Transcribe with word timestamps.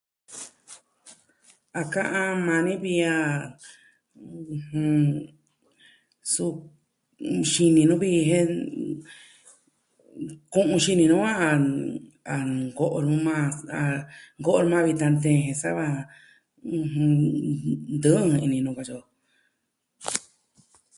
A 1.79 1.81
ka'an 1.93 2.35
maa 2.45 2.61
ni 2.65 2.73
vi 2.83 2.93
a... 3.13 3.15
ɨjɨn... 4.55 4.97
Suu 6.33 6.49
n...xini 7.39 7.81
nu 7.85 7.95
vi 8.01 8.07
ji 8.15 8.21
jen 8.29 8.49
ku'un 10.53 10.81
xini 10.85 11.05
nuu 11.07 11.23
a... 11.31 11.33
a 12.33 12.35
nko'o 12.67 12.97
nu 13.07 13.13
majan 13.25 13.65
ah... 13.79 13.99
nko'o 14.39 14.59
na 14.69 14.85
vitan 14.87 15.15
teen 15.23 15.39
jen 15.45 15.57
sava... 15.61 15.87
ɨjɨn... 16.79 17.11
ntɨɨn 17.95 18.29
ini 18.45 18.57
nu 18.63 18.71
katyi 18.77 18.93
o. 19.01 19.01